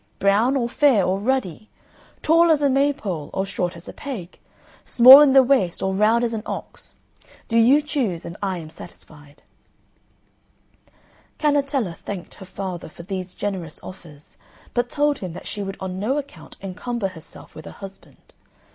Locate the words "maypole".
2.71-3.29